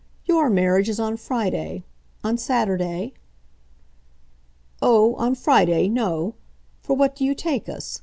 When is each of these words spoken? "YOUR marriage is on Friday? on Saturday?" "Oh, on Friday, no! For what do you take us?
"YOUR 0.25 0.49
marriage 0.49 0.89
is 0.89 0.99
on 0.99 1.15
Friday? 1.15 1.83
on 2.23 2.35
Saturday?" 2.39 3.13
"Oh, 4.81 5.13
on 5.17 5.35
Friday, 5.35 5.89
no! 5.89 6.33
For 6.81 6.95
what 6.95 7.15
do 7.15 7.23
you 7.23 7.35
take 7.35 7.69
us? 7.69 7.99